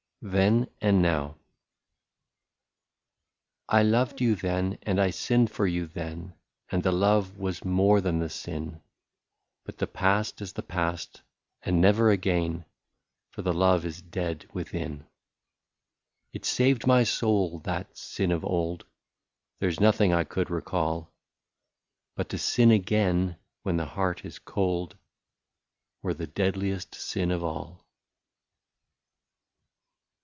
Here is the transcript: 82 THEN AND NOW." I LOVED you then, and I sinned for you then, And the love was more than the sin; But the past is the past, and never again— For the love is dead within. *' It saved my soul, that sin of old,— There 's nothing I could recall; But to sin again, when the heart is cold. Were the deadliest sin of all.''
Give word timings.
82 0.23 0.29
THEN 0.33 0.67
AND 0.81 1.01
NOW." 1.01 1.35
I 3.69 3.81
LOVED 3.81 4.21
you 4.21 4.35
then, 4.35 4.77
and 4.83 5.01
I 5.01 5.09
sinned 5.09 5.49
for 5.49 5.65
you 5.65 5.87
then, 5.87 6.35
And 6.69 6.83
the 6.83 6.91
love 6.91 7.39
was 7.39 7.65
more 7.65 8.01
than 8.01 8.19
the 8.19 8.29
sin; 8.29 8.83
But 9.65 9.79
the 9.79 9.87
past 9.87 10.39
is 10.39 10.53
the 10.53 10.61
past, 10.61 11.23
and 11.63 11.81
never 11.81 12.11
again— 12.11 12.65
For 13.31 13.41
the 13.41 13.51
love 13.51 13.83
is 13.83 14.03
dead 14.03 14.47
within. 14.53 15.07
*' 15.71 16.33
It 16.35 16.45
saved 16.45 16.85
my 16.85 17.01
soul, 17.03 17.57
that 17.61 17.97
sin 17.97 18.31
of 18.31 18.45
old,— 18.45 18.85
There 19.59 19.71
's 19.71 19.79
nothing 19.79 20.13
I 20.13 20.23
could 20.23 20.51
recall; 20.51 21.11
But 22.15 22.29
to 22.29 22.37
sin 22.37 22.69
again, 22.69 23.37
when 23.63 23.77
the 23.77 23.85
heart 23.87 24.23
is 24.23 24.37
cold. 24.37 24.99
Were 26.03 26.13
the 26.13 26.27
deadliest 26.27 26.93
sin 26.93 27.31
of 27.31 27.43
all.'' 27.43 27.81